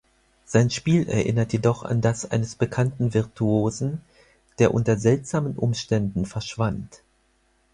Sein 0.45 0.71
Spiel 0.71 1.07
erinnert 1.07 1.53
jedoch 1.53 1.83
an 1.83 2.01
das 2.01 2.31
eines 2.31 2.55
bekannten 2.55 3.13
Virtuosen, 3.13 4.01
der 4.57 4.73
unter 4.73 4.97
seltsamen 4.97 5.55
Umständen 5.55 6.25
verschwand. 6.25 7.03